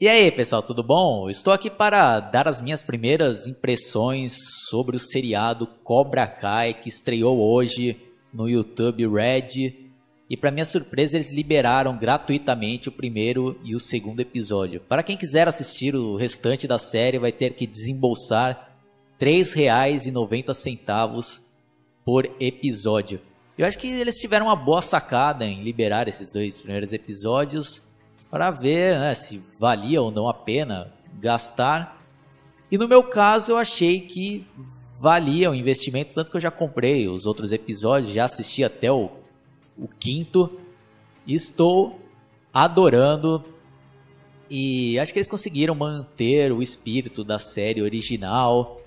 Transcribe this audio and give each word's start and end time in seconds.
E 0.00 0.08
aí, 0.08 0.28
pessoal, 0.32 0.60
tudo 0.60 0.82
bom? 0.82 1.30
Estou 1.30 1.52
aqui 1.52 1.70
para 1.70 2.18
dar 2.18 2.48
as 2.48 2.60
minhas 2.60 2.82
primeiras 2.82 3.46
impressões 3.46 4.36
sobre 4.68 4.96
o 4.96 4.98
seriado 4.98 5.68
Cobra 5.84 6.26
Kai 6.26 6.74
que 6.74 6.88
estreou 6.88 7.38
hoje 7.38 7.96
no 8.32 8.48
YouTube 8.48 9.06
Red. 9.06 9.72
E 10.28 10.36
para 10.36 10.50
minha 10.50 10.64
surpresa, 10.64 11.16
eles 11.16 11.30
liberaram 11.30 11.96
gratuitamente 11.96 12.88
o 12.88 12.92
primeiro 12.92 13.56
e 13.62 13.76
o 13.76 13.78
segundo 13.78 14.18
episódio. 14.18 14.80
Para 14.80 15.04
quem 15.04 15.16
quiser 15.16 15.46
assistir 15.46 15.94
o 15.94 16.16
restante 16.16 16.66
da 16.66 16.76
série, 16.76 17.20
vai 17.20 17.30
ter 17.30 17.54
que 17.54 17.64
desembolsar 17.64 18.76
R$ 19.20 19.26
3,90 19.26 21.40
por 22.04 22.28
episódio. 22.40 23.20
Eu 23.56 23.64
acho 23.64 23.78
que 23.78 23.86
eles 23.86 24.18
tiveram 24.18 24.46
uma 24.46 24.56
boa 24.56 24.82
sacada 24.82 25.46
em 25.46 25.62
liberar 25.62 26.08
esses 26.08 26.32
dois 26.32 26.60
primeiros 26.60 26.92
episódios 26.92 27.84
para 28.34 28.50
ver 28.50 28.98
né, 28.98 29.14
se 29.14 29.40
valia 29.56 30.02
ou 30.02 30.10
não 30.10 30.26
a 30.26 30.34
pena 30.34 30.92
gastar. 31.20 31.98
E 32.68 32.76
no 32.76 32.88
meu 32.88 33.04
caso 33.04 33.52
eu 33.52 33.56
achei 33.56 34.00
que 34.00 34.44
valia 35.00 35.52
o 35.52 35.54
investimento, 35.54 36.12
tanto 36.12 36.32
que 36.32 36.36
eu 36.36 36.40
já 36.40 36.50
comprei 36.50 37.06
os 37.06 37.26
outros 37.26 37.52
episódios, 37.52 38.12
já 38.12 38.24
assisti 38.24 38.64
até 38.64 38.90
o, 38.90 39.08
o 39.78 39.86
quinto 39.86 40.58
estou 41.24 42.00
adorando. 42.52 43.40
E 44.50 44.98
acho 44.98 45.12
que 45.12 45.20
eles 45.20 45.28
conseguiram 45.28 45.76
manter 45.76 46.50
o 46.50 46.60
espírito 46.60 47.22
da 47.22 47.38
série 47.38 47.82
original 47.82 48.80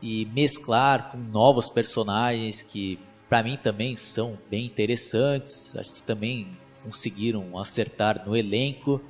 e 0.00 0.24
mesclar 0.26 1.10
com 1.10 1.18
novos 1.18 1.68
personagens 1.68 2.62
que 2.62 2.96
para 3.28 3.42
mim 3.42 3.58
também 3.60 3.96
são 3.96 4.38
bem 4.48 4.66
interessantes. 4.66 5.76
Acho 5.76 5.92
que 5.92 6.02
também 6.04 6.48
conseguiram 6.86 7.58
acertar 7.58 8.24
no 8.24 8.36
elenco, 8.36 9.00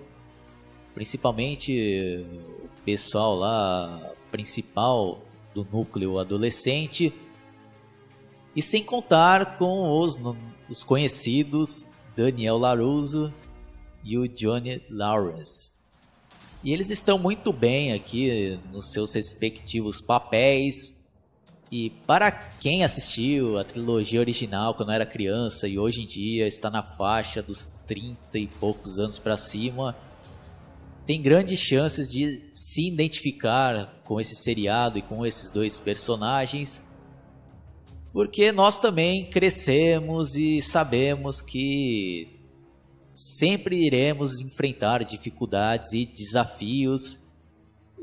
principalmente 0.95 2.27
o 2.65 2.83
pessoal 2.83 3.37
lá 3.37 4.15
principal 4.31 5.21
do 5.55 5.63
núcleo 5.71 6.19
adolescente. 6.19 7.13
E 8.55 8.63
sem 8.63 8.83
contar 8.83 9.59
com 9.59 10.01
os, 10.01 10.19
os 10.71 10.83
conhecidos 10.83 11.87
Daniel 12.17 12.57
LaRusso 12.57 13.33
e 14.03 14.17
o 14.17 14.27
Johnny 14.27 14.83
Lawrence. 14.89 15.75
E 16.65 16.73
eles 16.73 16.89
estão 16.89 17.19
muito 17.19 17.53
bem 17.53 17.93
aqui 17.93 18.59
nos 18.73 18.91
seus 18.91 19.13
respectivos 19.13 20.01
papéis. 20.01 20.96
E 21.71 21.91
para 22.07 22.31
quem 22.31 22.85
assistiu 22.85 23.59
a 23.59 23.65
trilogia 23.65 24.21
original 24.21 24.75
quando 24.75 24.93
era 24.93 25.05
criança 25.05 25.67
e 25.67 25.79
hoje 25.79 26.03
em 26.03 26.07
dia 26.07 26.47
está 26.47 26.71
na 26.71 26.83
faixa 26.83 27.43
dos 27.43 27.69
30 27.87 28.39
e 28.39 28.47
poucos 28.47 29.01
anos 29.01 29.19
para 29.19 29.37
cima, 29.37 29.97
tem 31.05 31.21
grandes 31.21 31.59
chances 31.59 32.11
de 32.11 32.41
se 32.55 32.87
identificar 32.87 34.01
com 34.05 34.21
esse 34.21 34.37
seriado 34.37 34.99
e 34.99 35.03
com 35.03 35.27
esses 35.27 35.51
dois 35.51 35.81
personagens, 35.81 36.85
porque 38.13 38.53
nós 38.53 38.79
também 38.79 39.29
crescemos 39.29 40.37
e 40.37 40.63
sabemos 40.63 41.43
que 41.43 42.29
sempre 43.13 43.85
iremos 43.85 44.41
enfrentar 44.41 45.05
dificuldades 45.05 45.93
e 45.93 46.07
desafios 46.07 47.21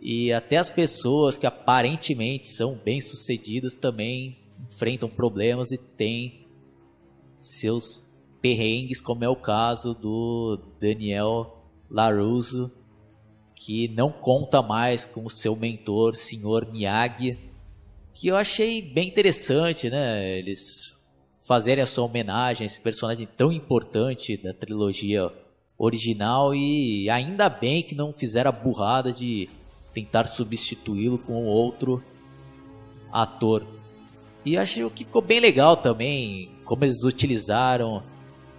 e 0.02 0.34
até 0.34 0.58
as 0.58 0.70
pessoas 0.70 1.38
que 1.38 1.46
aparentemente 1.46 2.48
são 2.48 2.76
bem-sucedidas 2.76 3.78
também 3.78 4.38
enfrentam 4.70 5.10
problemas 5.10 5.72
e 5.72 5.78
têm 5.78 6.48
seus 7.38 8.06
perrengues, 8.42 9.02
como 9.02 9.24
é 9.24 9.30
o 9.30 9.36
caso 9.36 9.94
do 9.94 10.60
Daniel 10.80 11.64
Larusso, 11.90 12.72
que 13.56 13.88
não 13.90 14.12
conta 14.12 14.62
mais 14.62 15.06
com 15.06 15.26
o 15.26 15.30
seu 15.30 15.56
mentor, 15.56 16.16
Sr. 16.16 16.70
Miyagi, 16.72 17.38
que 18.14 18.28
eu 18.28 18.36
achei 18.36 18.82
bem 18.82 19.08
interessante, 19.08 19.90
né? 19.90 20.38
Eles 20.38 21.04
fazerem 21.42 21.84
a 21.84 21.88
sua 21.88 22.06
homenagem 22.06 22.64
a 22.64 22.68
esse 22.68 22.80
personagem 22.80 23.28
tão 23.38 23.52
importante 23.52 24.38
da 24.38 24.54
trilogia 24.54 25.32
original 25.78 26.54
e 26.54 27.10
ainda 27.10 27.50
bem 27.50 27.84
que 27.84 27.96
não 27.96 28.14
fizeram 28.14 28.50
a 28.50 28.52
burrada 28.52 29.12
de 29.12 29.50
tentar 29.94 30.26
substituí-lo 30.26 31.18
com 31.18 31.46
outro 31.46 32.04
ator. 33.12 33.64
E 34.46 34.58
acho 34.58 34.90
que 34.90 35.06
ficou 35.06 35.22
bem 35.22 35.40
legal 35.40 35.78
também 35.78 36.50
como 36.66 36.84
eles 36.84 37.04
utilizaram 37.04 38.04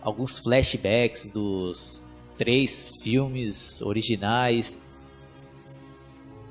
alguns 0.00 0.38
flashbacks 0.38 1.28
dos 1.28 2.06
três 2.36 2.96
filmes 3.02 3.80
originais. 3.82 4.80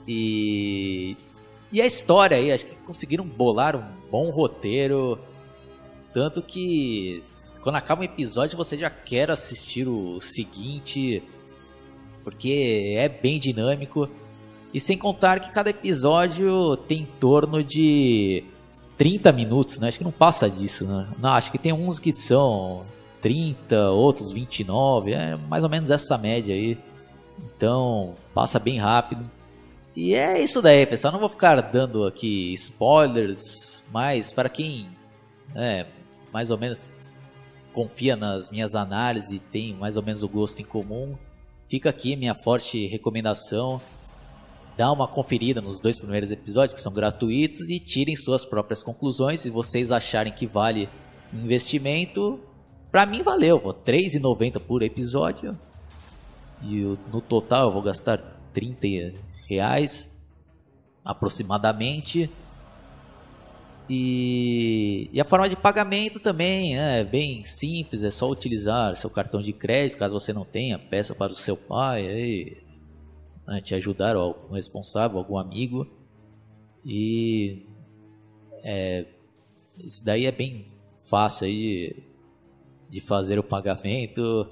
E, 0.07 1.15
e 1.71 1.81
a 1.81 1.85
história 1.85 2.37
aí, 2.37 2.51
acho 2.51 2.65
que 2.65 2.75
conseguiram 2.75 3.25
bolar 3.25 3.75
um 3.75 4.09
bom 4.09 4.29
roteiro. 4.29 5.19
Tanto 6.11 6.41
que 6.41 7.23
quando 7.61 7.75
acaba 7.77 8.01
um 8.01 8.05
episódio 8.05 8.57
você 8.57 8.77
já 8.77 8.89
quer 8.89 9.31
assistir 9.31 9.87
o 9.87 10.19
seguinte, 10.19 11.23
porque 12.23 12.95
é 12.97 13.07
bem 13.07 13.39
dinâmico. 13.39 14.09
E 14.73 14.79
sem 14.79 14.97
contar 14.97 15.39
que 15.39 15.51
cada 15.51 15.69
episódio 15.69 16.75
tem 16.75 17.01
em 17.01 17.05
torno 17.19 17.63
de 17.63 18.43
30 18.97 19.31
minutos, 19.31 19.77
né? 19.79 19.87
Acho 19.87 19.99
que 19.99 20.03
não 20.03 20.11
passa 20.11 20.49
disso, 20.49 20.85
né? 20.85 21.07
Não, 21.19 21.29
acho 21.29 21.51
que 21.51 21.59
tem 21.59 21.71
uns 21.71 21.99
que 21.99 22.11
são 22.11 22.85
30, 23.21 23.91
outros 23.91 24.31
29, 24.31 25.13
é 25.13 25.35
mais 25.35 25.63
ou 25.63 25.69
menos 25.69 25.91
essa 25.91 26.17
média 26.17 26.55
aí. 26.55 26.77
Então, 27.39 28.13
passa 28.33 28.57
bem 28.59 28.77
rápido. 28.79 29.29
E 29.95 30.15
é 30.15 30.41
isso 30.41 30.61
daí, 30.61 30.85
pessoal. 30.87 31.13
Não 31.13 31.19
vou 31.19 31.29
ficar 31.29 31.61
dando 31.61 32.05
aqui 32.05 32.51
spoilers, 32.53 33.83
mas 33.91 34.33
para 34.33 34.49
quem 34.49 34.89
é, 35.55 35.85
mais 36.31 36.49
ou 36.49 36.57
menos 36.57 36.91
confia 37.73 38.15
nas 38.15 38.49
minhas 38.49 38.73
análises 38.73 39.31
e 39.31 39.39
tem 39.39 39.73
mais 39.73 39.97
ou 39.97 40.03
menos 40.03 40.23
o 40.23 40.27
gosto 40.27 40.61
em 40.61 40.65
comum, 40.65 41.15
fica 41.67 41.89
aqui 41.89 42.15
minha 42.15 42.35
forte 42.35 42.87
recomendação 42.87 43.79
dá 44.77 44.91
uma 44.91 45.07
conferida 45.07 45.61
nos 45.61 45.79
dois 45.79 45.99
primeiros 45.99 46.31
episódios 46.31 46.73
que 46.73 46.81
são 46.81 46.91
gratuitos 46.91 47.69
e 47.69 47.79
tirem 47.79 48.15
suas 48.15 48.45
próprias 48.45 48.81
conclusões. 48.81 49.41
Se 49.41 49.49
vocês 49.49 49.91
acharem 49.91 50.33
que 50.33 50.47
vale 50.47 50.89
investimento, 51.33 52.39
para 52.91 53.05
mim 53.05 53.21
valeu, 53.21 53.57
R$ 53.57 53.73
3,90 53.85 54.59
por 54.59 54.83
episódio. 54.83 55.57
E 56.61 56.97
no 57.11 57.21
total 57.21 57.67
eu 57.67 57.71
vou 57.71 57.81
gastar 57.81 58.17
30 58.53 59.19
reais 59.47 60.11
aproximadamente. 61.03 62.29
E, 63.89 65.09
e, 65.11 65.19
a 65.19 65.25
forma 65.25 65.49
de 65.49 65.57
pagamento 65.57 66.17
também 66.19 66.75
né, 66.75 67.01
é 67.01 67.03
bem 67.03 67.43
simples, 67.43 68.01
é 68.01 68.09
só 68.09 68.29
utilizar 68.29 68.95
seu 68.95 69.09
cartão 69.09 69.41
de 69.41 69.51
crédito, 69.51 69.97
caso 69.97 70.17
você 70.17 70.31
não 70.31 70.45
tenha, 70.45 70.79
peça 70.79 71.13
para 71.13 71.33
o 71.33 71.35
seu 71.35 71.57
pai, 71.57 72.07
aí 72.07 72.62
né, 73.47 73.61
te 73.61 73.75
ajudar, 73.75 74.15
algum 74.15 74.53
responsável, 74.53 75.17
algum 75.17 75.37
amigo. 75.37 75.87
E 76.85 77.65
é, 78.63 79.05
isso 79.83 80.03
daí 80.03 80.25
é 80.25 80.31
bem 80.31 80.65
fácil 80.99 81.47
aí 81.47 82.03
de 82.89 83.01
fazer 83.01 83.39
o 83.39 83.43
pagamento 83.43 84.47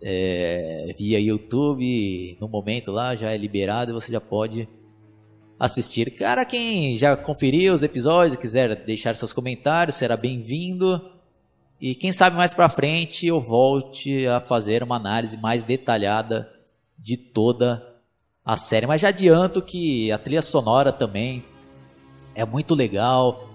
é, 0.00 0.92
via 0.96 1.18
YouTube. 1.18 2.36
No 2.40 2.48
momento 2.48 2.92
lá 2.92 3.14
já 3.14 3.30
é 3.32 3.36
liberado 3.36 3.90
e 3.90 3.94
você 3.94 4.12
já 4.12 4.20
pode 4.20 4.68
assistir. 5.58 6.10
Cara, 6.12 6.44
quem 6.44 6.96
já 6.96 7.16
conferiu 7.16 7.74
os 7.74 7.82
episódios, 7.82 8.36
quiser 8.36 8.84
deixar 8.84 9.14
seus 9.16 9.32
comentários, 9.32 9.96
será 9.96 10.16
bem-vindo. 10.16 11.10
E 11.80 11.94
quem 11.94 12.12
sabe 12.12 12.36
mais 12.36 12.54
para 12.54 12.68
frente 12.68 13.26
eu 13.26 13.40
volte 13.40 14.26
a 14.26 14.40
fazer 14.40 14.82
uma 14.82 14.96
análise 14.96 15.36
mais 15.36 15.64
detalhada 15.64 16.53
de 17.04 17.18
toda 17.18 17.86
a 18.42 18.56
série. 18.56 18.86
Mas 18.86 19.02
já 19.02 19.08
adianto 19.08 19.60
que 19.60 20.10
a 20.10 20.16
trilha 20.16 20.40
sonora 20.40 20.90
também 20.90 21.44
é 22.34 22.46
muito 22.46 22.74
legal. 22.74 23.50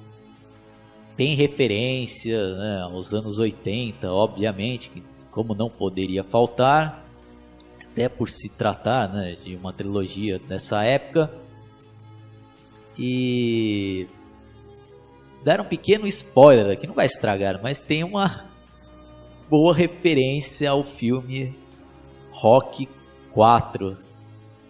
Tem 1.18 1.34
referência 1.34 2.56
né, 2.56 2.82
aos 2.84 3.12
anos 3.12 3.40
80, 3.40 4.10
obviamente, 4.10 5.04
como 5.32 5.56
não 5.56 5.68
poderia 5.68 6.24
faltar, 6.24 7.04
até 7.84 8.08
por 8.08 8.30
se 8.30 8.50
tratar 8.50 9.12
né, 9.12 9.36
de 9.44 9.56
uma 9.56 9.74
trilogia 9.74 10.38
dessa 10.38 10.84
época. 10.84 11.34
E 12.98 14.08
dar 15.44 15.60
um 15.60 15.66
pequeno 15.66 16.06
spoiler 16.06 16.72
aqui, 16.72 16.86
não 16.86 16.94
vai 16.94 17.08
estragar, 17.08 17.60
mas 17.64 17.82
tem 17.82 18.04
uma 18.04 18.46
boa 19.50 19.74
referência 19.74 20.70
ao 20.70 20.84
filme 20.84 21.58
Rock 22.32 22.88
4. 23.34 23.98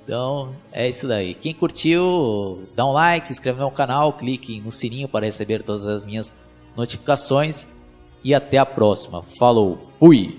Então 0.04 0.56
é 0.72 0.88
isso 0.88 1.08
daí. 1.08 1.36
Quem 1.36 1.54
curtiu, 1.54 2.68
dá 2.76 2.86
um 2.86 2.92
like, 2.92 3.28
se 3.28 3.34
inscreve 3.34 3.60
no 3.60 3.70
canal, 3.70 4.14
clique 4.14 4.60
no 4.62 4.72
sininho 4.72 5.08
para 5.08 5.26
receber 5.26 5.62
todas 5.62 5.86
as 5.86 6.06
minhas 6.06 6.36
notificações. 6.76 7.68
E 8.24 8.34
até 8.34 8.58
a 8.58 8.66
próxima. 8.66 9.22
Falou, 9.22 9.78
fui! 9.78 10.39